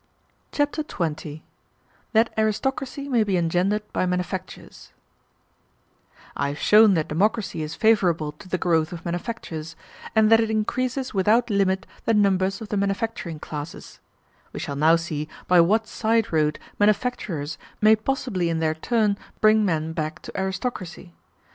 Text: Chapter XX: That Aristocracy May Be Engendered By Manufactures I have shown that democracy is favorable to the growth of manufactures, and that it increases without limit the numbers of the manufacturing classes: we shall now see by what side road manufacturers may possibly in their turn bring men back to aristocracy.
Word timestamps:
Chapter 0.51 0.81
XX: 0.83 1.43
That 2.13 2.33
Aristocracy 2.35 3.07
May 3.07 3.23
Be 3.23 3.37
Engendered 3.37 3.83
By 3.93 4.07
Manufactures 4.07 4.93
I 6.35 6.47
have 6.47 6.57
shown 6.57 6.95
that 6.95 7.07
democracy 7.07 7.61
is 7.61 7.75
favorable 7.75 8.31
to 8.31 8.49
the 8.49 8.57
growth 8.57 8.91
of 8.91 9.05
manufactures, 9.05 9.75
and 10.15 10.31
that 10.31 10.39
it 10.39 10.49
increases 10.49 11.13
without 11.13 11.51
limit 11.51 11.85
the 12.05 12.15
numbers 12.15 12.61
of 12.61 12.69
the 12.69 12.77
manufacturing 12.77 13.37
classes: 13.39 13.99
we 14.53 14.59
shall 14.59 14.75
now 14.75 14.95
see 14.95 15.29
by 15.47 15.61
what 15.61 15.85
side 15.85 16.33
road 16.33 16.57
manufacturers 16.79 17.59
may 17.79 17.95
possibly 17.95 18.49
in 18.49 18.57
their 18.57 18.73
turn 18.73 19.19
bring 19.39 19.63
men 19.63 19.93
back 19.93 20.23
to 20.23 20.35
aristocracy. 20.35 21.13